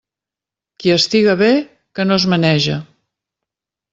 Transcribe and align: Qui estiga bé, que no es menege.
Qui 0.83 0.93
estiga 0.93 1.35
bé, 1.41 1.51
que 1.99 2.07
no 2.11 2.19
es 2.21 2.27
menege. 2.35 2.79